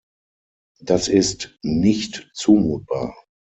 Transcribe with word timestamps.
Das 0.83 1.07
ist 1.09 1.59
nicht 1.61 2.27
zumutbar! 2.33 3.15